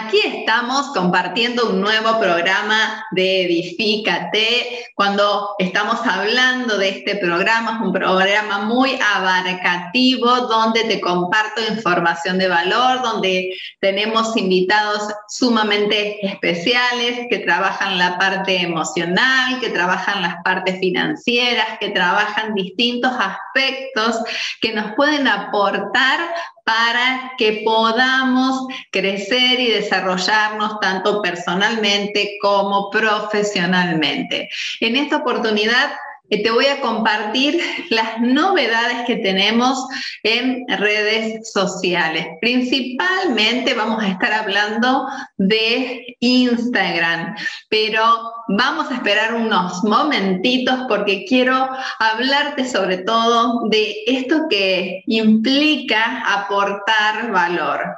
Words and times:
Aquí 0.00 0.20
estamos 0.24 0.92
compartiendo 0.94 1.70
un 1.70 1.80
nuevo 1.80 2.20
programa 2.20 3.04
de 3.10 3.46
Edifícate. 3.46 4.86
Cuando 4.94 5.56
estamos 5.58 5.98
hablando 6.06 6.78
de 6.78 6.90
este 6.90 7.16
programa, 7.16 7.72
es 7.74 7.86
un 7.86 7.92
programa 7.92 8.60
muy 8.60 8.96
abarcativo 9.16 10.28
donde 10.42 10.84
te 10.84 11.00
comparto 11.00 11.60
información 11.68 12.38
de 12.38 12.46
valor, 12.46 13.02
donde 13.02 13.52
tenemos 13.80 14.36
invitados 14.36 15.02
sumamente 15.28 16.24
especiales 16.24 17.26
que 17.28 17.40
trabajan 17.40 17.98
la 17.98 18.18
parte 18.18 18.62
emocional, 18.62 19.58
que 19.58 19.70
trabajan 19.70 20.22
las 20.22 20.36
partes 20.44 20.78
financieras, 20.78 21.76
que 21.80 21.90
trabajan 21.90 22.54
distintos 22.54 23.12
aspectos 23.18 24.20
que 24.60 24.72
nos 24.72 24.94
pueden 24.94 25.26
aportar 25.26 26.20
para 26.68 27.32
que 27.38 27.62
podamos 27.64 28.66
crecer 28.90 29.58
y 29.58 29.70
desarrollarnos 29.70 30.78
tanto 30.80 31.22
personalmente 31.22 32.36
como 32.42 32.90
profesionalmente. 32.90 34.50
En 34.80 34.96
esta 34.96 35.16
oportunidad 35.16 35.92
te 36.28 36.50
voy 36.50 36.66
a 36.66 36.80
compartir 36.80 37.60
las 37.90 38.20
novedades 38.20 39.06
que 39.06 39.16
tenemos 39.16 39.86
en 40.22 40.66
redes 40.68 41.50
sociales. 41.50 42.26
Principalmente 42.40 43.74
vamos 43.74 44.02
a 44.02 44.08
estar 44.08 44.32
hablando 44.32 45.06
de 45.38 46.16
Instagram, 46.20 47.34
pero 47.70 48.32
vamos 48.48 48.90
a 48.90 48.94
esperar 48.94 49.34
unos 49.34 49.82
momentitos 49.84 50.80
porque 50.88 51.24
quiero 51.24 51.68
hablarte 51.98 52.68
sobre 52.68 52.98
todo 52.98 53.68
de 53.70 53.94
esto 54.06 54.46
que 54.50 55.02
implica 55.06 56.22
aportar 56.26 57.30
valor. 57.32 57.96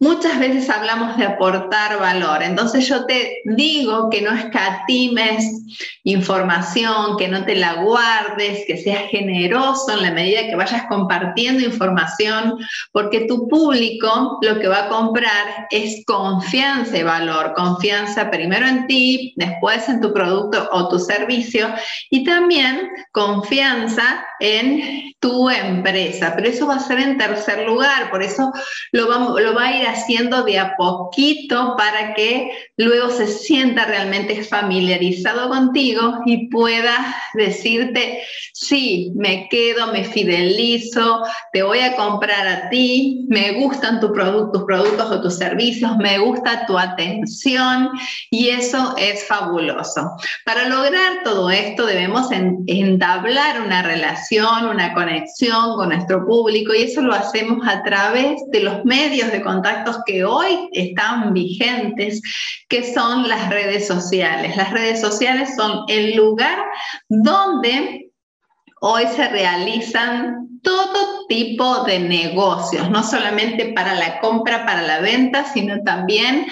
Muchas 0.00 0.38
veces 0.38 0.70
hablamos 0.70 1.16
de 1.16 1.24
aportar 1.24 1.98
valor, 1.98 2.44
entonces 2.44 2.86
yo 2.88 3.04
te 3.06 3.42
digo 3.44 4.08
que 4.10 4.22
no 4.22 4.30
escatimes 4.30 5.44
información, 6.04 7.16
que 7.16 7.26
no 7.26 7.44
te 7.44 7.56
la 7.56 7.82
guardes, 7.82 8.64
que 8.66 8.76
seas 8.76 9.10
generoso 9.10 9.92
en 9.92 10.02
la 10.02 10.12
medida 10.12 10.46
que 10.46 10.54
vayas 10.54 10.84
compartiendo 10.88 11.64
información, 11.64 12.58
porque 12.92 13.26
tu 13.26 13.48
público 13.48 14.38
lo 14.40 14.60
que 14.60 14.68
va 14.68 14.84
a 14.84 14.88
comprar 14.88 15.66
es 15.70 16.04
confianza 16.06 16.96
y 16.96 17.02
valor, 17.02 17.54
confianza 17.54 18.30
primero 18.30 18.68
en 18.68 18.86
ti, 18.86 19.34
después 19.36 19.88
en 19.88 20.00
tu 20.00 20.12
producto 20.12 20.68
o 20.70 20.88
tu 20.88 21.00
servicio 21.00 21.74
y 22.08 22.22
también 22.22 22.88
confianza 23.10 24.24
en 24.38 25.12
tu 25.18 25.50
empresa, 25.50 26.32
pero 26.36 26.48
eso 26.48 26.68
va 26.68 26.76
a 26.76 26.80
ser 26.80 27.00
en 27.00 27.18
tercer 27.18 27.66
lugar, 27.66 28.08
por 28.10 28.22
eso 28.22 28.52
lo 28.92 29.08
va, 29.08 29.40
lo 29.40 29.54
va 29.54 29.64
a 29.64 29.76
ir 29.76 29.87
haciendo 29.90 30.42
de 30.44 30.58
a 30.58 30.76
poquito 30.76 31.74
para 31.76 32.14
que 32.14 32.50
luego 32.76 33.10
se 33.10 33.26
sienta 33.26 33.84
realmente 33.84 34.42
familiarizado 34.42 35.48
contigo 35.48 36.20
y 36.26 36.48
pueda 36.48 37.16
decirte, 37.34 38.22
sí, 38.52 39.12
me 39.16 39.48
quedo, 39.48 39.92
me 39.92 40.04
fidelizo, 40.04 41.22
te 41.52 41.62
voy 41.62 41.80
a 41.80 41.96
comprar 41.96 42.46
a 42.46 42.68
ti, 42.68 43.26
me 43.28 43.52
gustan 43.52 44.00
tus 44.00 44.10
productos, 44.10 44.64
productos 44.64 45.10
o 45.10 45.20
tus 45.20 45.36
servicios, 45.36 45.96
me 45.98 46.18
gusta 46.18 46.66
tu 46.66 46.78
atención 46.78 47.90
y 48.30 48.48
eso 48.48 48.94
es 48.96 49.26
fabuloso. 49.26 50.10
Para 50.44 50.68
lograr 50.68 51.22
todo 51.24 51.50
esto 51.50 51.86
debemos 51.86 52.28
entablar 52.30 53.60
una 53.60 53.82
relación, 53.82 54.66
una 54.66 54.94
conexión 54.94 55.76
con 55.76 55.90
nuestro 55.90 56.26
público 56.26 56.74
y 56.74 56.82
eso 56.82 57.00
lo 57.02 57.14
hacemos 57.14 57.66
a 57.66 57.82
través 57.82 58.40
de 58.50 58.60
los 58.60 58.84
medios 58.84 59.30
de 59.32 59.42
contacto 59.42 59.77
que 60.06 60.24
hoy 60.24 60.68
están 60.72 61.32
vigentes, 61.32 62.20
que 62.68 62.92
son 62.92 63.28
las 63.28 63.48
redes 63.50 63.86
sociales. 63.86 64.56
Las 64.56 64.70
redes 64.70 65.00
sociales 65.00 65.54
son 65.56 65.84
el 65.88 66.16
lugar 66.16 66.58
donde 67.08 68.10
hoy 68.80 69.06
se 69.14 69.28
realizan 69.28 70.48
todo 70.62 71.26
tipo 71.28 71.84
de 71.84 71.98
negocios, 71.98 72.90
no 72.90 73.02
solamente 73.02 73.72
para 73.72 73.94
la 73.94 74.18
compra, 74.20 74.66
para 74.66 74.82
la 74.82 75.00
venta, 75.00 75.44
sino 75.44 75.82
también 75.82 76.46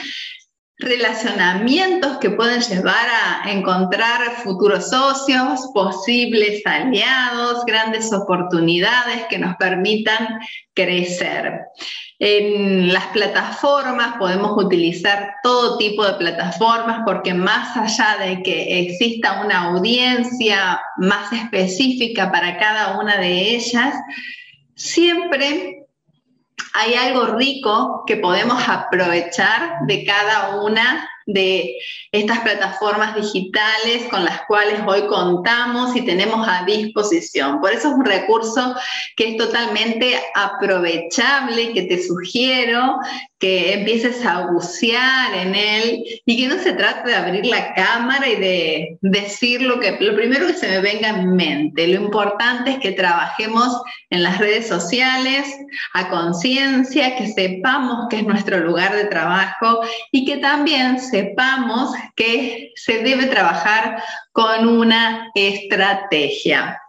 relacionamientos 0.78 2.18
que 2.18 2.30
pueden 2.30 2.60
llevar 2.60 3.08
a 3.44 3.50
encontrar 3.50 4.36
futuros 4.42 4.90
socios, 4.90 5.70
posibles 5.72 6.60
aliados, 6.66 7.64
grandes 7.64 8.12
oportunidades 8.12 9.24
que 9.30 9.38
nos 9.38 9.56
permitan 9.56 10.38
crecer. 10.74 11.60
En 12.18 12.92
las 12.92 13.06
plataformas 13.08 14.16
podemos 14.18 14.52
utilizar 14.62 15.34
todo 15.42 15.78
tipo 15.78 16.04
de 16.04 16.14
plataformas 16.14 17.00
porque 17.06 17.32
más 17.32 17.76
allá 17.76 18.16
de 18.24 18.42
que 18.42 18.80
exista 18.80 19.42
una 19.44 19.64
audiencia 19.64 20.80
más 20.98 21.32
específica 21.32 22.30
para 22.30 22.58
cada 22.58 22.98
una 22.98 23.16
de 23.18 23.56
ellas, 23.56 23.94
siempre 24.74 25.75
hay 26.76 26.94
algo 26.94 27.26
rico 27.36 28.04
que 28.06 28.16
podemos 28.16 28.62
aprovechar 28.68 29.78
de 29.86 30.04
cada 30.04 30.60
una 30.60 31.08
de 31.24 31.74
estas 32.12 32.40
plataformas 32.40 33.16
digitales 33.16 34.04
con 34.10 34.24
las 34.24 34.42
cuales 34.42 34.80
hoy 34.86 35.06
contamos 35.06 35.96
y 35.96 36.02
tenemos 36.02 36.46
a 36.46 36.64
disposición. 36.64 37.60
Por 37.60 37.72
eso 37.72 37.88
es 37.88 37.94
un 37.94 38.04
recurso 38.04 38.74
que 39.16 39.30
es 39.30 39.36
totalmente 39.36 40.22
aprovechable, 40.34 41.72
que 41.72 41.82
te 41.82 42.00
sugiero 42.00 42.98
que 43.38 43.74
empieces 43.74 44.24
a 44.24 44.46
bucear 44.46 45.34
en 45.34 45.54
él 45.54 46.04
y 46.24 46.36
que 46.38 46.48
no 46.48 46.62
se 46.62 46.72
trate 46.72 47.10
de 47.10 47.16
abrir 47.16 47.46
la 47.46 47.74
cámara 47.74 48.26
y 48.28 48.36
de 48.36 48.98
decir 49.02 49.60
lo 49.62 49.78
que 49.78 49.96
lo 50.00 50.14
primero 50.16 50.46
que 50.46 50.54
se 50.54 50.68
me 50.68 50.80
venga 50.80 51.10
en 51.10 51.36
mente. 51.36 51.86
Lo 51.86 52.02
importante 52.02 52.72
es 52.72 52.78
que 52.78 52.92
trabajemos 52.92 53.82
en 54.08 54.22
las 54.22 54.38
redes 54.38 54.66
sociales 54.66 55.46
a 55.92 56.08
conciencia, 56.08 57.16
que 57.16 57.28
sepamos 57.28 58.06
que 58.08 58.18
es 58.18 58.26
nuestro 58.26 58.58
lugar 58.60 58.94
de 58.94 59.04
trabajo 59.04 59.80
y 60.12 60.24
que 60.24 60.38
también 60.38 60.98
sepamos 60.98 61.90
que 62.14 62.72
se 62.74 63.02
debe 63.02 63.26
trabajar 63.26 64.02
con 64.32 64.66
una 64.66 65.30
estrategia. 65.34 66.80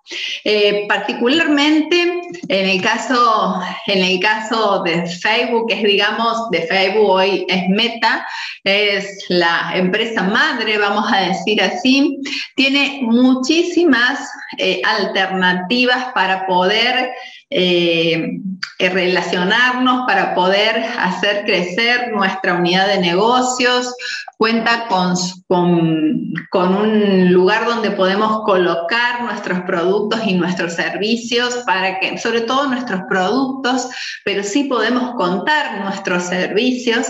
Eh, 0.44 0.86
particularmente 0.88 2.22
en 2.48 2.70
el, 2.70 2.82
caso, 2.82 3.62
en 3.88 4.04
el 4.04 4.20
caso 4.20 4.82
de 4.84 5.06
Facebook, 5.06 5.66
es 5.70 5.84
digamos 5.84 6.50
de 6.52 6.62
Facebook 6.62 7.10
hoy 7.10 7.46
es 7.50 7.68
Meta, 7.70 8.26
es 8.64 9.26
la 9.28 9.72
empresa 9.76 10.24
madre, 10.24 10.78
vamos 10.78 11.12
a 11.12 11.22
decir 11.22 11.62
así, 11.62 12.20
tiene 12.56 13.00
muchísimas 13.02 14.30
eh, 14.58 14.82
alternativas 14.86 16.06
para 16.14 16.46
poder 16.48 17.12
eh, 17.50 18.42
relacionarnos, 18.80 20.06
para 20.06 20.36
poder 20.36 20.84
hacer 21.00 21.46
crecer 21.46 22.12
nuestra 22.12 22.56
unidad 22.56 22.88
de 22.88 23.00
negocios, 23.00 23.96
cuenta 24.38 24.88
con, 24.88 25.16
con, 25.48 26.34
con, 26.52 26.76
un 26.76 27.32
lugar 27.32 27.66
donde 27.66 27.92
podemos 27.92 28.44
colocar 28.44 29.24
nuestros 29.24 29.62
productos 29.62 30.20
y 30.26 30.34
nuestros 30.34 30.74
servicios 30.74 31.56
para 31.66 32.00
que, 32.00 32.18
sobre 32.18 32.42
todo 32.42 32.68
nuestros 32.68 33.02
productos, 33.10 33.90
pero 34.26 34.44
sí 34.44 34.66
podemos 34.66 35.16
contar 35.16 35.82
nuestros 35.86 36.24
servicios, 36.24 37.08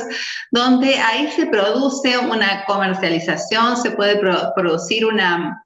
donde 0.52 0.96
ahí 1.00 1.30
se 1.36 1.48
produce 1.48 2.18
una 2.18 2.64
comercialización, 2.66 3.76
se 3.76 3.92
puede 3.92 4.22
producir 4.56 5.06
una 5.06 5.64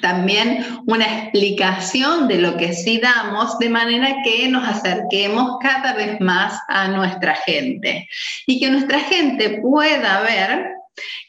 también 0.00 0.64
una 0.86 1.04
explicación 1.04 2.28
de 2.28 2.38
lo 2.38 2.56
que 2.56 2.72
sí 2.72 2.98
damos, 2.98 3.58
de 3.58 3.68
manera 3.68 4.16
que 4.24 4.48
nos 4.48 4.66
acerquemos 4.66 5.58
cada 5.60 5.94
vez 5.94 6.20
más 6.20 6.58
a 6.68 6.88
nuestra 6.88 7.34
gente 7.34 8.08
y 8.46 8.58
que 8.60 8.70
nuestra 8.70 9.00
gente 9.00 9.60
pueda 9.60 10.20
ver 10.22 10.74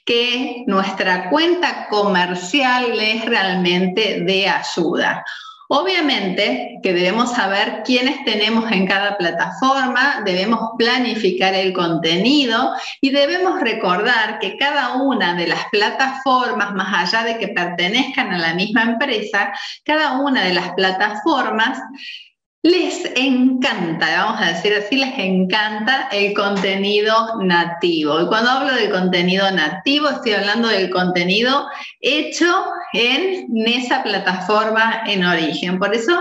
que 0.05 0.63
nuestra 0.67 1.29
cuenta 1.29 1.87
comercial 1.89 2.99
es 2.99 3.25
realmente 3.25 4.21
de 4.21 4.47
ayuda. 4.47 5.25
Obviamente 5.67 6.79
que 6.83 6.93
debemos 6.93 7.31
saber 7.31 7.81
quiénes 7.83 8.23
tenemos 8.23 8.71
en 8.71 8.85
cada 8.85 9.17
plataforma, 9.17 10.21
debemos 10.23 10.59
planificar 10.77 11.55
el 11.55 11.73
contenido 11.73 12.73
y 13.01 13.09
debemos 13.09 13.59
recordar 13.59 14.37
que 14.39 14.57
cada 14.57 14.93
una 14.93 15.33
de 15.33 15.47
las 15.47 15.65
plataformas, 15.71 16.73
más 16.73 17.13
allá 17.13 17.25
de 17.25 17.39
que 17.39 17.47
pertenezcan 17.47 18.31
a 18.31 18.37
la 18.37 18.53
misma 18.53 18.83
empresa, 18.83 19.51
cada 19.83 20.19
una 20.19 20.43
de 20.43 20.53
las 20.53 20.71
plataformas 20.73 21.79
les 22.65 23.05
encanta, 23.15 24.25
vamos 24.25 24.41
a 24.41 24.47
decir 24.47 24.73
así, 24.73 24.95
les 24.95 25.19
encanta 25.19 26.07
el 26.11 26.33
contenido 26.33 27.39
nativo. 27.39 28.19
Y 28.19 28.25
cuando 28.25 28.49
hablo 28.49 28.73
del 28.73 28.89
contenido 28.89 29.51
nativo, 29.51 30.09
estoy 30.09 30.33
hablando 30.33 30.69
del 30.69 30.89
contenido 30.89 31.67
hecho 32.01 32.65
en 32.93 33.45
esa 33.67 34.01
plataforma 34.01 35.03
en 35.05 35.23
origen. 35.23 35.77
Por 35.77 35.93
eso 35.93 36.19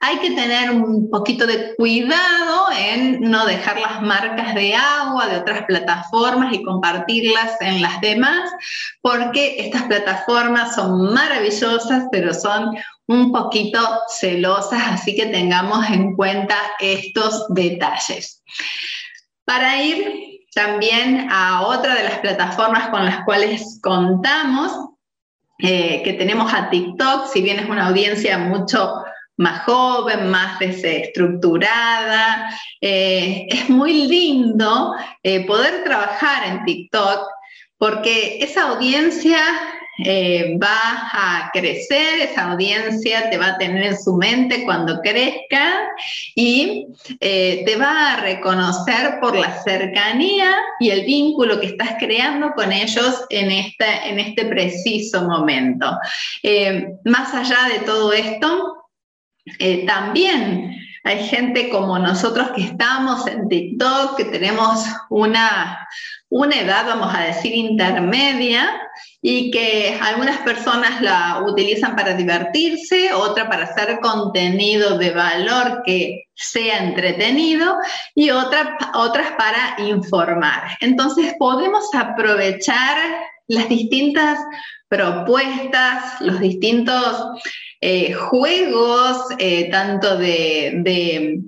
hay 0.00 0.18
que 0.18 0.32
tener 0.32 0.72
un 0.72 1.08
poquito 1.08 1.46
de 1.46 1.74
cuidado 1.76 2.66
en 2.78 3.22
no 3.22 3.46
dejar 3.46 3.80
las 3.80 4.02
marcas 4.02 4.54
de 4.54 4.74
agua 4.74 5.26
de 5.28 5.38
otras 5.38 5.62
plataformas 5.62 6.52
y 6.52 6.62
compartirlas 6.64 7.58
en 7.62 7.80
las 7.80 7.98
demás, 8.02 8.50
porque 9.00 9.56
estas 9.58 9.84
plataformas 9.84 10.74
son 10.74 11.14
maravillosas, 11.14 12.04
pero 12.12 12.34
son 12.34 12.76
un 13.08 13.32
poquito 13.32 13.80
celosas, 14.08 14.82
así 14.86 15.16
que 15.16 15.26
tengamos 15.26 15.88
en 15.90 16.14
cuenta 16.14 16.56
estos 16.78 17.46
detalles. 17.48 18.42
Para 19.44 19.82
ir 19.82 20.42
también 20.54 21.28
a 21.30 21.62
otra 21.62 21.94
de 21.94 22.04
las 22.04 22.18
plataformas 22.18 22.88
con 22.90 23.04
las 23.04 23.24
cuales 23.24 23.80
contamos, 23.82 24.72
eh, 25.58 26.02
que 26.04 26.12
tenemos 26.12 26.52
a 26.52 26.70
TikTok, 26.70 27.26
si 27.32 27.42
bien 27.42 27.58
es 27.58 27.68
una 27.68 27.88
audiencia 27.88 28.38
mucho 28.38 29.02
más 29.38 29.64
joven, 29.64 30.30
más 30.30 30.58
desestructurada. 30.58 32.50
Eh, 32.80 33.46
es 33.48 33.70
muy 33.70 34.06
lindo 34.06 34.94
eh, 35.22 35.46
poder 35.46 35.84
trabajar 35.84 36.46
en 36.46 36.64
TikTok 36.64 37.26
porque 37.78 38.38
esa 38.40 38.70
audiencia 38.70 39.38
eh, 40.04 40.56
va 40.62 40.78
a 41.12 41.50
crecer, 41.52 42.20
esa 42.20 42.52
audiencia 42.52 43.30
te 43.30 43.36
va 43.36 43.48
a 43.48 43.58
tener 43.58 43.82
en 43.82 43.98
su 43.98 44.14
mente 44.14 44.64
cuando 44.64 45.00
crezca 45.00 45.88
y 46.36 46.86
eh, 47.18 47.64
te 47.66 47.76
va 47.76 48.12
a 48.12 48.20
reconocer 48.20 49.18
por 49.20 49.36
la 49.36 49.60
cercanía 49.62 50.54
y 50.78 50.90
el 50.90 51.04
vínculo 51.04 51.58
que 51.58 51.66
estás 51.66 51.96
creando 51.98 52.52
con 52.52 52.70
ellos 52.70 53.24
en, 53.30 53.50
esta, 53.50 54.06
en 54.06 54.20
este 54.20 54.44
preciso 54.44 55.24
momento. 55.24 55.98
Eh, 56.44 56.92
más 57.04 57.34
allá 57.34 57.68
de 57.72 57.80
todo 57.84 58.12
esto, 58.12 58.74
también 59.86 60.76
hay 61.04 61.26
gente 61.26 61.70
como 61.70 61.98
nosotros 61.98 62.50
que 62.54 62.62
estamos 62.62 63.26
en 63.26 63.48
TikTok, 63.48 64.16
que 64.16 64.26
tenemos 64.26 64.84
una, 65.08 65.88
una 66.28 66.54
edad, 66.54 66.86
vamos 66.86 67.14
a 67.14 67.22
decir, 67.22 67.54
intermedia 67.54 68.70
y 69.20 69.50
que 69.50 69.98
algunas 70.00 70.38
personas 70.38 71.00
la 71.02 71.42
utilizan 71.46 71.96
para 71.96 72.14
divertirse, 72.14 73.12
otra 73.12 73.48
para 73.48 73.64
hacer 73.64 73.98
contenido 74.00 74.96
de 74.96 75.10
valor 75.10 75.82
que 75.84 76.24
sea 76.34 76.84
entretenido 76.84 77.76
y 78.14 78.30
otra, 78.30 78.78
otras 78.94 79.32
para 79.32 79.76
informar. 79.88 80.76
Entonces 80.80 81.34
podemos 81.38 81.84
aprovechar 81.94 82.96
las 83.48 83.68
distintas 83.68 84.38
propuestas, 84.88 86.20
los 86.20 86.38
distintos 86.38 87.16
eh, 87.80 88.12
juegos, 88.12 89.18
eh, 89.38 89.68
tanto 89.70 90.18
de, 90.18 91.40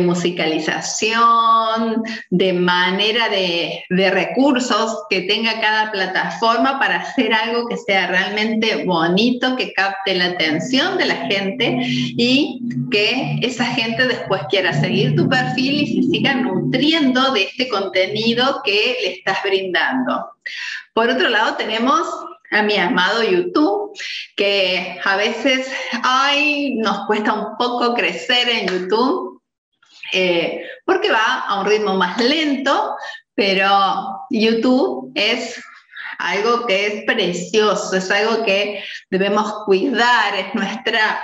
musicalización, 0.00 2.02
de 2.30 2.52
manera 2.54 3.28
de, 3.28 3.84
de, 3.90 4.10
recursos 4.10 5.04
que 5.10 5.20
tenga 5.22 5.60
cada 5.60 5.92
plataforma 5.92 6.80
para 6.80 6.96
hacer 6.96 7.34
algo 7.34 7.68
que 7.68 7.76
sea 7.76 8.06
realmente 8.06 8.84
bonito, 8.84 9.56
que 9.56 9.74
capte 9.74 10.14
la 10.14 10.26
atención 10.26 10.96
de 10.96 11.04
la 11.04 11.26
gente 11.26 11.76
y 11.86 12.62
que 12.90 13.38
esa 13.42 13.66
gente 13.66 14.08
después 14.08 14.40
quiera 14.48 14.72
seguir 14.72 15.14
tu 15.14 15.28
perfil 15.28 15.82
y 15.82 16.02
se 16.02 16.10
siga 16.10 16.34
nutriendo 16.34 17.32
de 17.32 17.42
este 17.44 17.68
contenido 17.68 18.62
que 18.64 18.96
le 19.02 19.12
estás 19.16 19.42
brindando. 19.44 20.30
Por 20.94 21.10
otro 21.10 21.28
lado, 21.28 21.56
tenemos 21.56 22.08
a 22.54 22.62
mi 22.62 22.76
amado 22.76 23.22
YouTube, 23.22 23.92
que 24.36 24.98
a 25.04 25.16
veces, 25.16 25.70
ay, 26.02 26.76
nos 26.76 27.06
cuesta 27.06 27.32
un 27.32 27.56
poco 27.56 27.94
crecer 27.94 28.48
en 28.48 28.68
YouTube, 28.68 29.42
eh, 30.12 30.64
porque 30.84 31.10
va 31.10 31.40
a 31.40 31.60
un 31.60 31.66
ritmo 31.66 31.94
más 31.94 32.20
lento, 32.22 32.94
pero 33.34 33.68
YouTube 34.30 35.10
es 35.16 35.60
algo 36.18 36.64
que 36.66 36.86
es 36.86 37.04
precioso, 37.04 37.96
es 37.96 38.08
algo 38.10 38.44
que 38.44 38.84
debemos 39.10 39.52
cuidar, 39.66 40.36
es 40.36 40.54
nuestra 40.54 41.22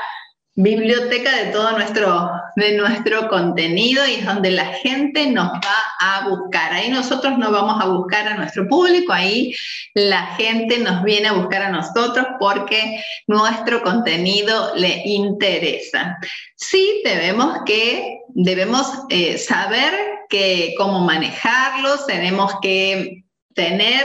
biblioteca 0.63 1.35
de 1.37 1.53
todo 1.53 1.73
nuestro, 1.73 2.31
de 2.57 2.77
nuestro 2.77 3.29
contenido 3.29 4.07
y 4.07 4.15
es 4.15 4.27
donde 4.27 4.51
la 4.51 4.67
gente 4.67 5.27
nos 5.31 5.49
va 5.49 5.79
a 6.01 6.29
buscar. 6.29 6.73
Ahí 6.73 6.91
nosotros 6.91 7.39
no 7.39 7.51
vamos 7.51 7.83
a 7.83 7.89
buscar 7.89 8.29
a 8.29 8.37
nuestro 8.37 8.69
público, 8.69 9.13
ahí 9.13 9.55
la 9.95 10.27
gente 10.37 10.79
nos 10.79 11.03
viene 11.03 11.29
a 11.29 11.33
buscar 11.33 11.63
a 11.63 11.71
nosotros 11.71 12.27
porque 12.39 13.03
nuestro 13.27 13.83
contenido 13.83 14.73
le 14.77 15.03
interesa. 15.05 16.19
Sí 16.57 17.03
debemos 17.05 17.59
que 17.65 18.19
debemos 18.29 18.87
eh, 19.09 19.39
saber 19.39 19.95
que 20.29 20.75
cómo 20.77 21.01
manejarlos, 21.01 22.07
tenemos 22.07 22.55
que 22.63 23.25
tener 23.55 24.05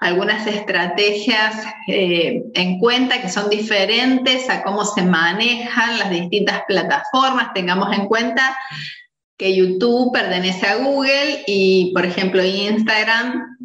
algunas 0.00 0.46
estrategias 0.46 1.64
eh, 1.88 2.42
en 2.54 2.78
cuenta 2.78 3.20
que 3.20 3.28
son 3.28 3.50
diferentes 3.50 4.48
a 4.48 4.62
cómo 4.62 4.84
se 4.84 5.02
manejan 5.02 5.98
las 5.98 6.10
distintas 6.10 6.62
plataformas. 6.66 7.52
Tengamos 7.54 7.96
en 7.96 8.06
cuenta 8.06 8.56
que 9.36 9.54
YouTube 9.54 10.12
pertenece 10.12 10.66
a 10.66 10.76
Google 10.76 11.42
y, 11.46 11.92
por 11.92 12.04
ejemplo, 12.04 12.44
Instagram 12.44 13.56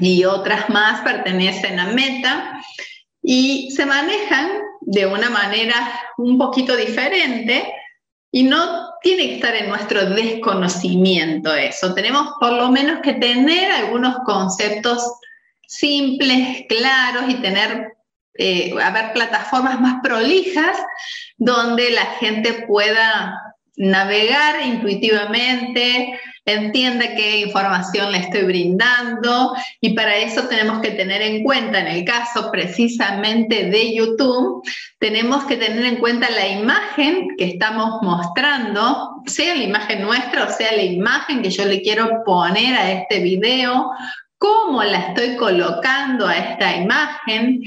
y 0.00 0.24
otras 0.24 0.68
más 0.70 1.02
pertenecen 1.02 1.78
a 1.78 1.86
Meta 1.86 2.60
y 3.22 3.70
se 3.70 3.86
manejan 3.86 4.50
de 4.80 5.06
una 5.06 5.30
manera 5.30 5.76
un 6.18 6.36
poquito 6.36 6.76
diferente 6.76 7.72
y 8.30 8.42
no 8.42 8.83
tiene 9.04 9.28
que 9.28 9.34
estar 9.34 9.54
en 9.54 9.68
nuestro 9.68 10.06
desconocimiento 10.06 11.54
eso. 11.54 11.92
Tenemos 11.92 12.32
por 12.40 12.54
lo 12.54 12.70
menos 12.70 13.00
que 13.02 13.12
tener 13.12 13.70
algunos 13.70 14.16
conceptos 14.24 15.06
simples, 15.68 16.64
claros 16.70 17.24
y 17.28 17.34
tener, 17.34 17.92
eh, 18.38 18.74
haber 18.82 19.12
plataformas 19.12 19.78
más 19.78 19.96
prolijas 20.02 20.78
donde 21.36 21.90
la 21.90 22.06
gente 22.18 22.64
pueda 22.66 23.43
navegar 23.76 24.66
intuitivamente, 24.66 26.18
entienda 26.46 27.14
qué 27.14 27.40
información 27.40 28.12
le 28.12 28.18
estoy 28.18 28.42
brindando 28.42 29.54
y 29.80 29.94
para 29.94 30.16
eso 30.16 30.42
tenemos 30.46 30.80
que 30.80 30.90
tener 30.90 31.22
en 31.22 31.42
cuenta, 31.42 31.80
en 31.80 31.88
el 31.88 32.04
caso 32.04 32.50
precisamente 32.50 33.70
de 33.70 33.94
YouTube, 33.94 34.62
tenemos 34.98 35.44
que 35.44 35.56
tener 35.56 35.84
en 35.86 35.96
cuenta 35.96 36.30
la 36.30 36.46
imagen 36.48 37.28
que 37.38 37.46
estamos 37.46 38.02
mostrando, 38.02 39.22
sea 39.26 39.54
la 39.54 39.64
imagen 39.64 40.02
nuestra 40.02 40.44
o 40.44 40.52
sea 40.52 40.72
la 40.72 40.82
imagen 40.82 41.42
que 41.42 41.50
yo 41.50 41.64
le 41.64 41.80
quiero 41.80 42.22
poner 42.24 42.74
a 42.74 42.92
este 42.92 43.20
video, 43.20 43.90
cómo 44.38 44.84
la 44.84 44.98
estoy 44.98 45.36
colocando 45.36 46.26
a 46.26 46.36
esta 46.36 46.76
imagen, 46.76 47.62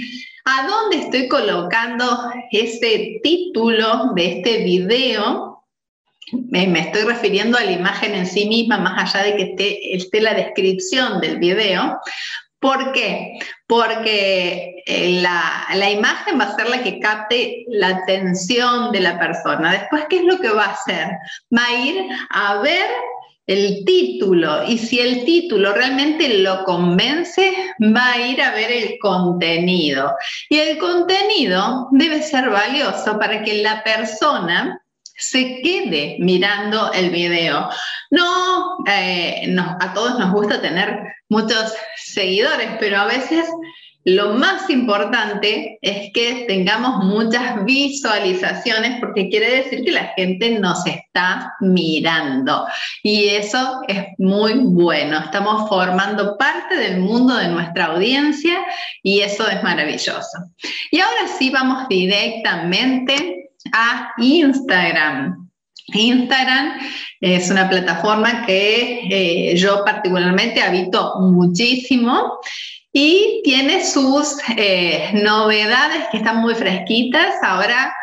a 0.45 0.67
dónde 0.67 0.97
estoy 0.97 1.27
colocando 1.27 2.31
ese 2.51 3.19
título 3.23 4.11
de 4.15 4.37
este 4.37 4.63
video 4.63 5.46
me 6.31 6.79
estoy 6.79 7.03
refiriendo 7.03 7.57
a 7.57 7.63
la 7.63 7.71
imagen 7.71 8.13
en 8.13 8.27
sí 8.27 8.47
misma, 8.47 8.77
más 8.77 9.15
allá 9.15 9.25
de 9.25 9.37
que 9.37 9.93
esté, 9.93 10.21
la 10.21 10.33
descripción 10.33 11.21
del 11.21 11.37
video. 11.37 11.97
¿Por 12.59 12.91
qué? 12.91 13.39
Porque 13.67 14.81
eh, 14.85 15.21
la, 15.21 15.67
la, 15.75 15.91
imagen 15.91 16.39
va 16.39 16.45
a 16.45 16.55
ser 16.55 16.69
la 16.69 16.81
que 16.81 16.99
capte 16.99 17.65
la 17.67 17.89
atención 17.89 18.91
de 18.91 19.01
la 19.01 19.19
persona. 19.19 19.71
Después, 19.71 20.05
¿qué 20.09 20.17
es 20.17 20.23
lo 20.23 20.39
que 20.39 20.49
va 20.49 20.65
a 20.65 20.71
hacer? 20.71 21.07
Va 21.55 21.65
a 21.65 21.85
ir 21.85 22.03
a 22.31 22.57
ver 22.61 22.89
el 23.47 23.85
título 23.85 24.65
y 24.67 24.77
si 24.77 24.99
el 24.99 25.23
título 25.23 25.71
realmente 25.73 26.39
lo 26.39 26.65
convence, 26.65 27.53
va 27.95 28.13
a 28.13 28.27
ir 28.27 28.41
a 28.41 28.51
ver 28.51 28.71
el 28.71 28.97
contenido. 28.99 30.13
Y 30.49 30.59
el 30.59 30.77
contenido 30.77 31.87
debe 31.91 32.21
ser 32.21 32.49
valioso 32.49 33.17
para 33.17 33.43
que 33.43 33.61
la 33.61 33.83
persona 33.83 34.81
se 35.17 35.61
quede 35.61 36.17
mirando 36.19 36.91
el 36.93 37.09
video. 37.09 37.69
No, 38.11 38.77
eh, 38.87 39.55
a 39.57 39.93
todos 39.93 40.19
nos 40.19 40.31
gusta 40.31 40.61
tener 40.61 40.99
muchos 41.29 41.73
seguidores, 41.95 42.69
pero 42.79 42.97
a 42.99 43.05
veces 43.05 43.45
lo 44.07 44.35
más 44.35 44.69
importante 44.69 45.79
es 45.81 46.13
que 46.13 46.45
tengamos 46.47 47.03
muchas 47.03 47.65
visualizaciones 47.65 49.01
porque 49.01 49.27
quiere 49.27 49.63
decir 49.63 49.83
que 49.83 49.91
la 49.91 50.13
gente 50.15 50.59
nos 50.59 50.85
está 50.87 51.53
mirando. 51.59 52.65
Y 53.03 53.27
eso 53.27 53.81
es 53.89 54.05
muy 54.17 54.53
bueno. 54.53 55.19
Estamos 55.19 55.67
formando 55.67 56.37
parte 56.37 56.77
del 56.77 56.99
mundo 57.01 57.35
de 57.35 57.49
nuestra 57.49 57.87
audiencia 57.87 58.63
y 59.03 59.19
eso 59.19 59.45
es 59.49 59.61
maravilloso. 59.61 60.53
Y 60.89 61.01
ahora 61.01 61.27
sí 61.37 61.49
vamos 61.49 61.89
directamente 61.89 63.46
a 63.73 64.13
Instagram. 64.17 65.49
Instagram 65.93 66.79
es 67.21 67.49
una 67.49 67.69
plataforma 67.69 68.45
que 68.45 69.07
eh, 69.09 69.55
yo 69.55 69.83
particularmente 69.85 70.61
habito 70.61 71.15
muchísimo 71.19 72.39
y 72.91 73.41
tiene 73.43 73.85
sus 73.85 74.37
eh, 74.57 75.11
novedades 75.13 76.07
que 76.11 76.17
están 76.17 76.37
muy 76.37 76.55
fresquitas. 76.55 77.35
Ahora 77.41 77.93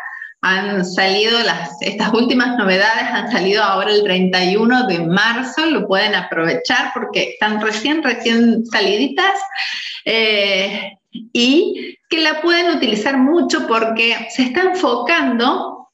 han 0.47 0.85
salido 0.85 1.39
las, 1.39 1.81
estas 1.81 2.13
últimas 2.13 2.55
novedades 2.55 3.05
han 3.11 3.31
salido 3.31 3.63
ahora 3.63 3.91
el 3.91 4.03
31 4.03 4.85
de 4.85 4.99
marzo, 4.99 5.65
lo 5.65 5.87
pueden 5.87 6.13
aprovechar 6.13 6.91
porque 6.93 7.31
están 7.31 7.59
recién, 7.59 8.03
recién 8.03 8.63
saliditas 8.67 9.33
eh, 10.05 10.99
y 11.11 11.97
que 12.07 12.19
la 12.19 12.43
pueden 12.43 12.77
utilizar 12.77 13.17
mucho 13.17 13.65
porque 13.65 14.27
se 14.29 14.43
está 14.43 14.61
enfocando 14.61 15.89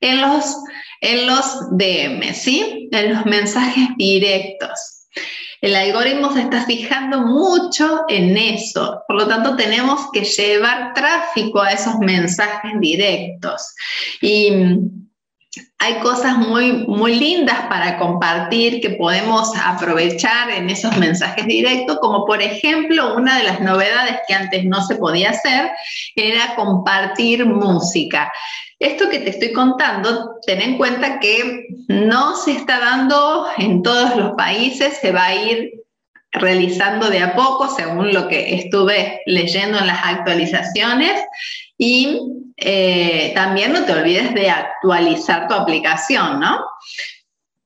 en 0.00 0.20
los, 0.20 0.58
en 1.00 1.26
los 1.26 1.76
DM, 1.76 2.34
¿sí? 2.34 2.88
En 2.92 3.14
los 3.14 3.26
mensajes 3.26 3.88
directos. 3.96 5.08
El 5.62 5.76
algoritmo 5.76 6.32
se 6.32 6.40
está 6.40 6.64
fijando 6.64 7.20
mucho 7.20 8.02
en 8.08 8.36
eso, 8.36 9.04
por 9.06 9.16
lo 9.16 9.28
tanto 9.28 9.54
tenemos 9.54 10.10
que 10.12 10.24
llevar 10.24 10.92
tráfico 10.92 11.62
a 11.62 11.70
esos 11.70 11.98
mensajes 12.00 12.72
directos. 12.80 13.72
Y 14.20 14.50
hay 15.82 15.94
cosas 15.98 16.38
muy, 16.38 16.84
muy 16.86 17.16
lindas 17.16 17.58
para 17.68 17.98
compartir 17.98 18.80
que 18.80 18.90
podemos 18.90 19.52
aprovechar 19.64 20.48
en 20.48 20.70
esos 20.70 20.96
mensajes 20.96 21.44
directos, 21.44 21.98
como 22.00 22.24
por 22.24 22.40
ejemplo 22.40 23.16
una 23.16 23.38
de 23.38 23.42
las 23.42 23.60
novedades 23.60 24.20
que 24.28 24.34
antes 24.34 24.64
no 24.64 24.80
se 24.84 24.94
podía 24.94 25.30
hacer 25.30 25.72
era 26.14 26.54
compartir 26.54 27.44
música. 27.46 28.32
Esto 28.78 29.10
que 29.10 29.18
te 29.18 29.30
estoy 29.30 29.52
contando, 29.52 30.36
ten 30.46 30.62
en 30.62 30.78
cuenta 30.78 31.18
que 31.18 31.66
no 31.88 32.36
se 32.36 32.52
está 32.52 32.78
dando 32.78 33.48
en 33.58 33.82
todos 33.82 34.14
los 34.14 34.36
países, 34.36 34.98
se 35.00 35.10
va 35.10 35.24
a 35.24 35.34
ir 35.34 35.72
realizando 36.30 37.10
de 37.10 37.24
a 37.24 37.34
poco, 37.34 37.68
según 37.74 38.12
lo 38.12 38.28
que 38.28 38.54
estuve 38.54 39.20
leyendo 39.26 39.78
en 39.78 39.88
las 39.88 40.00
actualizaciones. 40.04 41.20
Y 41.76 42.20
eh, 42.64 43.32
también 43.34 43.72
no 43.72 43.84
te 43.84 43.92
olvides 43.92 44.34
de 44.34 44.50
actualizar 44.50 45.48
tu 45.48 45.54
aplicación, 45.54 46.40
¿no? 46.40 46.64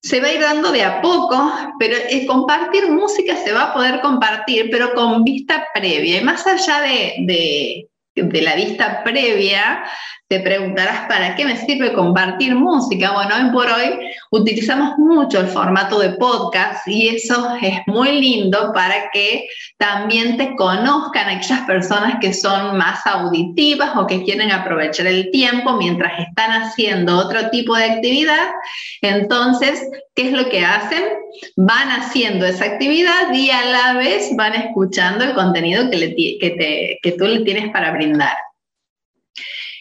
Se 0.03 0.21
va 0.21 0.29
a 0.29 0.33
ir 0.33 0.41
dando 0.41 0.71
de 0.71 0.85
a 0.85 1.01
poco, 1.01 1.53
pero 1.79 1.97
compartir 2.27 2.91
música 2.91 3.37
se 3.37 3.53
va 3.53 3.65
a 3.65 3.75
poder 3.75 4.01
compartir, 4.01 4.69
pero 4.71 4.95
con 4.95 5.25
vista 5.25 5.67
previa. 5.75 6.21
Y 6.21 6.25
más 6.25 6.47
allá 6.47 6.81
de 6.81 7.89
la 8.17 8.55
vista 8.55 9.03
previa, 9.05 9.85
te 10.29 10.41
preguntarás, 10.41 11.07
¿para 11.07 11.37
qué 11.37 11.45
me 11.45 11.57
sirve 11.57 11.93
compartir 11.93 12.55
música? 12.55 13.13
Bueno, 13.13 13.37
hoy 13.37 13.51
por 13.53 13.67
hoy 13.67 14.11
utilizamos 14.33 14.99
mucho 14.99 15.41
el 15.41 15.47
formato 15.47 16.01
de 16.01 16.11
podcast 16.11 16.89
y 16.89 17.09
eso 17.09 17.57
es 17.61 17.79
muy 17.87 18.21
lindo 18.21 18.73
para 18.73 19.11
que 19.13 19.47
también 19.79 20.37
te 20.37 20.57
conozcan 20.57 21.29
aquellas 21.29 21.61
personas 21.61 22.17
que 22.21 22.33
son 22.33 22.77
más 22.77 23.07
auditivas 23.07 23.97
o 23.97 24.07
que 24.07 24.25
quieren 24.25 24.51
aprovechar 24.51 25.07
el 25.07 25.31
tiempo 25.31 25.75
mientras 25.75 26.19
están 26.19 26.63
haciendo 26.63 27.19
otro 27.19 27.51
tipo 27.51 27.77
de 27.77 27.85
actividad. 27.85 28.49
Entonces, 29.03 29.81
¿qué 30.17 30.29
es 30.29 30.33
lo 30.33 30.49
que 30.49 30.65
hacen? 30.65 31.05
Van 31.57 31.89
haciendo 31.91 32.47
esa 32.47 32.65
actividad 32.65 33.33
y 33.33 33.51
a 33.51 33.65
la 33.67 33.93
vez 33.93 34.35
van 34.35 34.55
escuchando 34.55 35.23
el 35.23 35.35
contenido 35.35 35.91
que, 35.91 37.15
tú 37.19 37.27
le 37.27 37.41
tienes 37.41 37.71
para 37.71 37.93
brindar. 37.93 38.37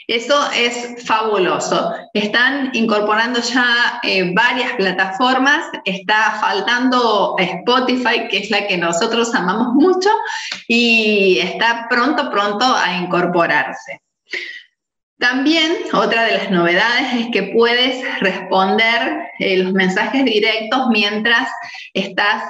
Eso 0.07 0.51
es 0.51 1.03
fabuloso. 1.03 1.93
Están 2.13 2.69
incorporando 2.73 3.39
ya 3.41 3.99
eh, 4.03 4.31
varias 4.35 4.73
plataformas. 4.73 5.65
Está 5.83 6.37
faltando 6.39 7.35
Spotify, 7.39 8.27
que 8.29 8.37
es 8.39 8.51
la 8.51 8.67
que 8.67 8.77
nosotros 8.77 9.33
amamos 9.33 9.73
mucho, 9.73 10.09
y 10.67 11.39
está 11.39 11.87
pronto, 11.89 12.29
pronto 12.29 12.65
a 12.65 12.97
incorporarse. 12.97 14.01
También 15.17 15.71
otra 15.93 16.25
de 16.25 16.37
las 16.37 16.51
novedades 16.51 17.13
es 17.13 17.27
que 17.31 17.43
puedes 17.53 18.03
responder 18.19 19.29
eh, 19.39 19.57
los 19.57 19.71
mensajes 19.73 20.25
directos 20.25 20.87
mientras 20.89 21.49
estás 21.93 22.43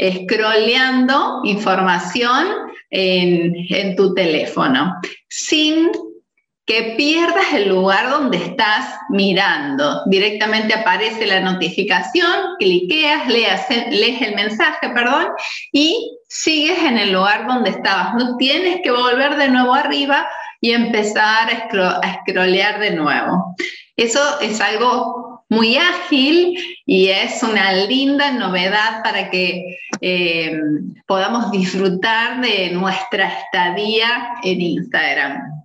scrolleando 0.00 1.40
información 1.44 2.46
en, 2.90 3.96
tu 3.96 4.14
teléfono, 4.14 4.94
sin 5.28 5.90
que 6.66 6.94
pierdas 6.96 7.52
el 7.54 7.68
lugar 7.68 8.10
donde 8.10 8.36
estás 8.36 8.94
mirando. 9.08 10.02
Directamente 10.06 10.74
aparece 10.74 11.26
la 11.26 11.40
notificación, 11.40 12.56
cliqueas, 12.58 13.26
lees 13.26 14.20
el 14.22 14.34
mensaje, 14.34 14.90
perdón, 14.90 15.28
y 15.72 16.18
sigues 16.28 16.78
en 16.80 16.98
el 16.98 17.12
lugar 17.12 17.46
donde 17.46 17.70
estabas. 17.70 18.14
No 18.14 18.36
tienes 18.36 18.80
que 18.82 18.90
volver 18.90 19.36
de 19.36 19.48
nuevo 19.48 19.74
arriba 19.74 20.28
y 20.60 20.72
empezar 20.72 21.48
a, 21.50 22.20
scrollear 22.20 22.80
de 22.80 22.90
nuevo. 22.92 23.54
Eso 23.96 24.40
es 24.40 24.60
algo 24.60 25.44
muy 25.48 25.76
ágil 25.76 26.58
y 26.84 27.08
es 27.08 27.42
una 27.42 27.72
linda 27.72 28.32
novedad 28.32 29.02
para 29.02 29.30
que 29.30 29.78
eh, 30.00 30.60
podamos 31.06 31.50
disfrutar 31.50 32.40
de 32.40 32.70
nuestra 32.70 33.28
estadía 33.28 34.28
en 34.42 34.60
Instagram. 34.60 35.57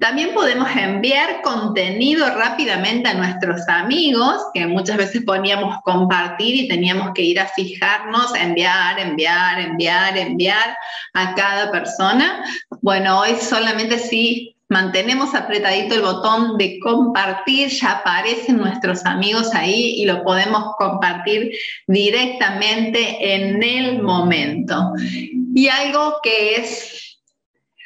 También 0.00 0.34
podemos 0.34 0.68
enviar 0.74 1.42
contenido 1.42 2.28
rápidamente 2.30 3.08
a 3.08 3.14
nuestros 3.14 3.68
amigos, 3.68 4.42
que 4.54 4.66
muchas 4.66 4.96
veces 4.96 5.22
poníamos 5.24 5.78
compartir 5.82 6.54
y 6.54 6.68
teníamos 6.68 7.12
que 7.14 7.22
ir 7.22 7.40
a 7.40 7.46
fijarnos, 7.46 8.34
enviar, 8.34 8.98
enviar, 8.98 9.60
enviar, 9.60 10.16
enviar 10.16 10.76
a 11.14 11.34
cada 11.34 11.70
persona. 11.70 12.44
Bueno, 12.82 13.20
hoy 13.20 13.36
solamente 13.36 13.98
si 13.98 14.54
mantenemos 14.68 15.34
apretadito 15.34 15.94
el 15.94 16.02
botón 16.02 16.58
de 16.58 16.78
compartir, 16.80 17.68
ya 17.68 17.92
aparecen 17.92 18.58
nuestros 18.58 19.04
amigos 19.06 19.54
ahí 19.54 19.94
y 19.96 20.04
lo 20.04 20.22
podemos 20.22 20.76
compartir 20.76 21.52
directamente 21.86 23.34
en 23.34 23.62
el 23.62 24.02
momento. 24.02 24.92
Y 25.54 25.68
algo 25.68 26.18
que 26.22 26.56
es 26.56 27.07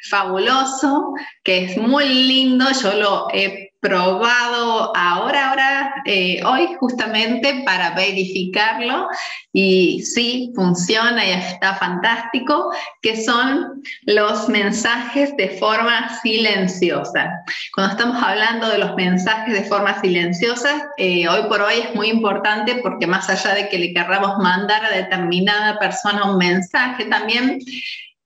fabuloso, 0.09 1.13
que 1.43 1.65
es 1.65 1.77
muy 1.77 2.07
lindo, 2.07 2.65
yo 2.81 2.93
lo 2.93 3.27
he 3.33 3.73
probado 3.83 4.95
ahora, 4.95 5.49
ahora, 5.49 5.93
eh, 6.05 6.41
hoy 6.45 6.69
justamente 6.79 7.63
para 7.65 7.91
verificarlo 7.91 9.09
y 9.51 10.01
sí, 10.03 10.53
funciona 10.55 11.25
y 11.25 11.31
está 11.31 11.75
fantástico, 11.75 12.71
que 13.01 13.21
son 13.21 13.83
los 14.03 14.47
mensajes 14.47 15.35
de 15.35 15.49
forma 15.59 16.17
silenciosa. 16.21 17.29
Cuando 17.75 17.91
estamos 17.91 18.23
hablando 18.23 18.69
de 18.69 18.77
los 18.77 18.95
mensajes 18.95 19.53
de 19.53 19.65
forma 19.65 19.99
silenciosa, 19.99 20.87
eh, 20.97 21.27
hoy 21.27 21.49
por 21.49 21.59
hoy 21.59 21.75
es 21.79 21.93
muy 21.93 22.07
importante 22.07 22.75
porque 22.75 23.05
más 23.05 23.29
allá 23.29 23.53
de 23.53 23.67
que 23.67 23.79
le 23.79 23.93
querramos 23.93 24.37
mandar 24.37 24.85
a 24.85 24.95
determinada 24.95 25.77
persona 25.77 26.31
un 26.31 26.37
mensaje, 26.37 27.03
también 27.05 27.59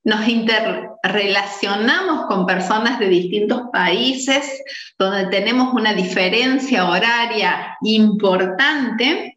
nos 0.08 0.26
interrelacionamos 0.26 2.28
con 2.28 2.46
personas 2.46 2.98
de 2.98 3.10
distintos 3.10 3.64
países 3.74 4.64
donde 4.98 5.26
tenemos 5.26 5.74
una 5.74 5.94
diferencia 5.94 6.90
horaria 6.90 7.76
importante 7.82 9.36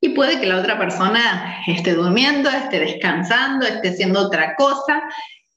y 0.00 0.10
puede 0.10 0.38
que 0.38 0.46
la 0.46 0.58
otra 0.58 0.78
persona 0.78 1.64
esté 1.66 1.94
durmiendo, 1.94 2.48
esté 2.48 2.78
descansando, 2.78 3.66
esté 3.66 3.88
haciendo 3.88 4.20
otra 4.20 4.54
cosa. 4.54 5.02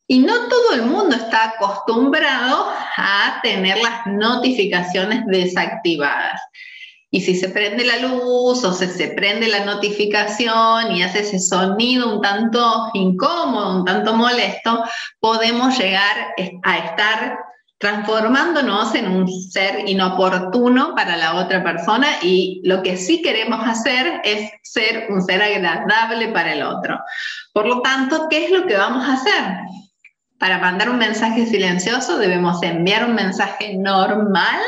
Y 0.07 0.19
no 0.19 0.49
todo 0.49 0.73
el 0.73 0.81
mundo 0.81 1.15
está 1.15 1.51
acostumbrado 1.51 2.73
a 2.97 3.39
tener 3.43 3.77
las 3.77 4.07
notificaciones 4.07 5.23
desactivadas. 5.27 6.41
Y 7.13 7.21
si 7.21 7.35
se 7.35 7.49
prende 7.49 7.85
la 7.85 7.97
luz 7.97 8.63
o 8.63 8.73
se, 8.73 8.87
se 8.87 9.09
prende 9.09 9.47
la 9.47 9.65
notificación 9.65 10.91
y 10.91 11.03
hace 11.03 11.19
ese 11.19 11.37
sonido 11.37 12.15
un 12.15 12.21
tanto 12.23 12.89
incómodo, 12.95 13.77
un 13.77 13.85
tanto 13.85 14.15
molesto, 14.15 14.83
podemos 15.19 15.77
llegar 15.77 16.33
a 16.63 16.77
estar 16.79 17.37
transformándonos 17.77 18.95
en 18.95 19.11
un 19.11 19.27
ser 19.27 19.87
inoportuno 19.87 20.95
para 20.95 21.15
la 21.15 21.35
otra 21.35 21.63
persona 21.63 22.07
y 22.23 22.61
lo 22.63 22.81
que 22.81 22.97
sí 22.97 23.21
queremos 23.21 23.59
hacer 23.63 24.19
es 24.23 24.49
ser 24.63 25.05
un 25.11 25.21
ser 25.21 25.43
agradable 25.43 26.29
para 26.29 26.53
el 26.53 26.63
otro. 26.63 26.97
Por 27.53 27.67
lo 27.67 27.81
tanto, 27.81 28.25
¿qué 28.27 28.45
es 28.45 28.51
lo 28.51 28.65
que 28.65 28.75
vamos 28.75 29.07
a 29.07 29.13
hacer? 29.13 29.43
para 30.39 30.57
mandar 30.57 30.89
un 30.89 30.97
mensaje 30.97 31.45
silencioso 31.45 32.17
debemos 32.17 32.61
enviar 32.63 33.05
un 33.05 33.15
mensaje 33.15 33.77
normal 33.77 34.59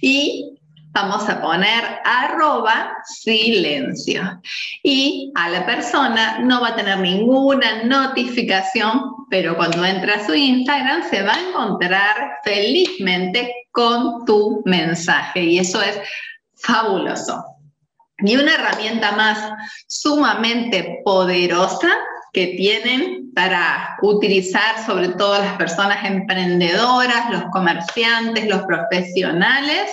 y 0.00 0.60
vamos 0.92 1.28
a 1.28 1.40
poner 1.40 2.00
silencio. 3.04 4.40
Y 4.82 5.32
a 5.34 5.48
la 5.48 5.66
persona 5.66 6.38
no 6.40 6.60
va 6.60 6.68
a 6.68 6.76
tener 6.76 6.98
ninguna 6.98 7.84
notificación, 7.84 9.26
pero 9.30 9.56
cuando 9.56 9.84
entra 9.84 10.16
a 10.16 10.26
su 10.26 10.34
Instagram 10.34 11.08
se 11.08 11.22
va 11.22 11.34
a 11.34 11.48
encontrar 11.48 12.38
felizmente 12.44 13.52
con 13.70 14.24
tu 14.24 14.62
mensaje. 14.64 15.42
Y 15.42 15.58
eso 15.58 15.80
es 15.82 15.98
fabuloso. 16.54 17.44
Y 18.18 18.36
una 18.36 18.54
herramienta 18.54 19.12
más 19.12 19.50
sumamente 19.88 21.00
poderosa 21.04 21.88
que 22.32 22.48
tienen 22.56 23.32
para 23.34 23.96
utilizar 24.00 24.84
sobre 24.86 25.08
todo 25.10 25.38
las 25.38 25.56
personas 25.56 26.04
emprendedoras, 26.04 27.30
los 27.30 27.44
comerciantes, 27.52 28.46
los 28.46 28.62
profesionales, 28.62 29.90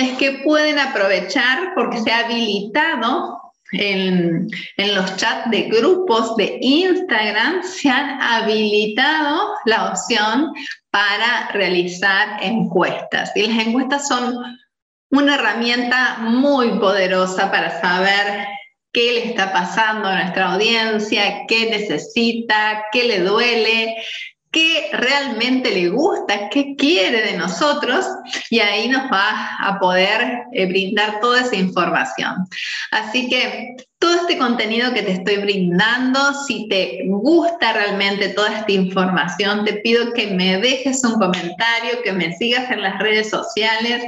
es 0.00 0.18
que 0.18 0.40
pueden 0.44 0.78
aprovechar 0.78 1.72
porque 1.74 2.00
se 2.00 2.10
ha 2.10 2.20
habilitado 2.20 3.40
en, 3.72 4.48
en, 4.76 4.94
los 4.94 5.16
chats 5.16 5.50
de 5.50 5.62
grupos 5.62 6.36
de 6.36 6.58
Instagram, 6.60 7.62
se 7.62 7.88
han 7.88 8.20
habilitado 8.20 9.54
la 9.64 9.90
opción 9.90 10.52
para 10.90 11.48
realizar 11.52 12.42
encuestas. 12.42 13.30
Y 13.36 13.46
las 13.46 13.66
encuestas 13.66 14.08
son 14.08 14.34
una 15.10 15.34
herramienta 15.36 16.18
muy 16.20 16.78
poderosa 16.78 17.50
para 17.50 17.80
saber 17.80 18.46
qué 18.92 19.12
le 19.12 19.24
está 19.26 19.52
pasando 19.52 20.08
a 20.08 20.22
nuestra 20.22 20.52
audiencia, 20.52 21.46
qué 21.46 21.70
necesita, 21.70 22.86
qué 22.92 23.04
le 23.04 23.20
duele, 23.20 23.96
qué 24.50 24.90
realmente 24.92 25.70
le 25.70 25.88
gusta, 25.88 26.48
qué 26.48 26.74
quiere 26.76 27.22
de 27.22 27.38
nosotros 27.38 28.04
y 28.50 28.58
ahí 28.58 28.88
nos 28.88 29.10
va 29.10 29.56
a 29.58 29.78
poder 29.78 30.42
eh, 30.52 30.66
brindar 30.66 31.20
toda 31.20 31.40
esa 31.40 31.56
información. 31.56 32.34
Así 32.90 33.28
que 33.28 33.76
todo 33.98 34.14
este 34.14 34.38
contenido 34.38 34.92
que 34.92 35.02
te 35.02 35.12
estoy 35.12 35.36
brindando, 35.36 36.34
si 36.46 36.68
te 36.68 37.02
gusta 37.06 37.72
realmente 37.72 38.30
toda 38.30 38.58
esta 38.58 38.72
información, 38.72 39.64
te 39.64 39.74
pido 39.74 40.12
que 40.12 40.28
me 40.28 40.58
dejes 40.58 41.04
un 41.04 41.14
comentario, 41.14 42.02
que 42.02 42.12
me 42.12 42.34
sigas 42.36 42.70
en 42.70 42.82
las 42.82 42.98
redes 42.98 43.30
sociales, 43.30 44.02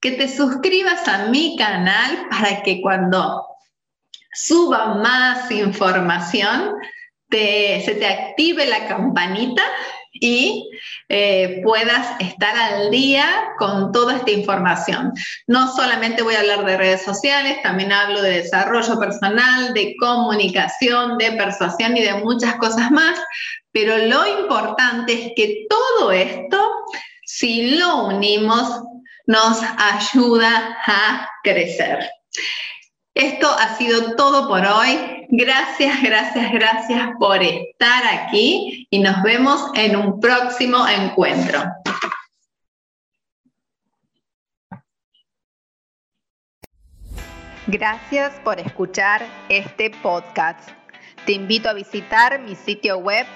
que 0.00 0.12
te 0.12 0.28
suscribas 0.28 1.06
a 1.08 1.26
mi 1.26 1.56
canal 1.56 2.26
para 2.30 2.62
que 2.62 2.80
cuando 2.80 3.46
suba 4.32 4.94
más 4.94 5.50
información, 5.50 6.74
se 7.38 7.94
te 7.94 8.06
active 8.06 8.66
la 8.66 8.86
campanita 8.86 9.62
y 10.12 10.70
eh, 11.08 11.60
puedas 11.64 12.20
estar 12.20 12.56
al 12.56 12.90
día 12.90 13.26
con 13.58 13.92
toda 13.92 14.16
esta 14.16 14.30
información. 14.30 15.12
No 15.46 15.74
solamente 15.74 16.22
voy 16.22 16.34
a 16.34 16.40
hablar 16.40 16.64
de 16.64 16.76
redes 16.76 17.02
sociales, 17.02 17.60
también 17.62 17.92
hablo 17.92 18.22
de 18.22 18.42
desarrollo 18.42 18.98
personal, 18.98 19.74
de 19.74 19.94
comunicación, 19.98 21.18
de 21.18 21.32
persuasión 21.32 21.96
y 21.96 22.02
de 22.02 22.14
muchas 22.14 22.54
cosas 22.56 22.90
más, 22.90 23.18
pero 23.72 23.98
lo 23.98 24.26
importante 24.40 25.12
es 25.12 25.32
que 25.36 25.66
todo 25.68 26.12
esto, 26.12 26.70
si 27.24 27.76
lo 27.76 28.06
unimos, 28.06 28.82
nos 29.26 29.58
ayuda 29.78 30.78
a 30.86 31.28
crecer. 31.42 32.08
Esto 33.14 33.48
ha 33.48 33.76
sido 33.76 34.16
todo 34.16 34.48
por 34.48 34.66
hoy. 34.66 35.26
Gracias, 35.28 36.02
gracias, 36.02 36.52
gracias 36.52 37.10
por 37.20 37.40
estar 37.40 38.02
aquí 38.12 38.88
y 38.90 38.98
nos 38.98 39.22
vemos 39.22 39.70
en 39.74 39.94
un 39.94 40.20
próximo 40.20 40.84
encuentro. 40.88 41.62
Gracias 47.68 48.32
por 48.42 48.58
escuchar 48.58 49.24
este 49.48 49.90
podcast. 49.90 50.68
Te 51.24 51.32
invito 51.32 51.68
a 51.68 51.72
visitar 51.72 52.40
mi 52.40 52.56
sitio 52.56 52.98
web 52.98 53.26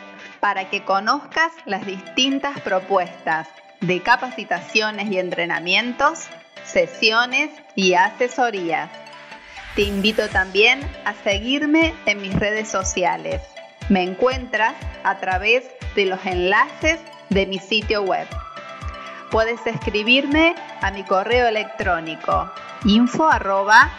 para 0.40 0.68
que 0.70 0.84
conozcas 0.84 1.52
las 1.66 1.86
distintas 1.86 2.60
propuestas 2.62 3.48
de 3.80 4.02
capacitaciones 4.02 5.08
y 5.10 5.18
entrenamientos, 5.18 6.26
sesiones 6.64 7.50
y 7.76 7.94
asesorías 7.94 8.90
te 9.74 9.82
invito 9.82 10.28
también 10.28 10.80
a 11.04 11.14
seguirme 11.14 11.94
en 12.06 12.20
mis 12.20 12.34
redes 12.34 12.68
sociales. 12.68 13.42
Me 13.88 14.02
encuentras 14.02 14.74
a 15.04 15.18
través 15.18 15.64
de 15.94 16.06
los 16.06 16.24
enlaces 16.26 17.00
de 17.30 17.46
mi 17.46 17.58
sitio 17.58 18.02
web. 18.02 18.26
Puedes 19.30 19.66
escribirme 19.66 20.54
a 20.80 20.90
mi 20.90 21.04
correo 21.04 21.46
electrónico 21.48 22.50
info 22.84 23.28
arroba 23.28 23.90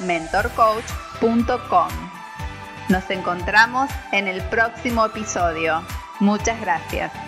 mentorcoach.com. 0.00 1.88
Nos 2.88 3.10
encontramos 3.10 3.90
en 4.12 4.28
el 4.28 4.40
próximo 4.42 5.06
episodio. 5.06 5.82
Muchas 6.20 6.60
gracias. 6.60 7.25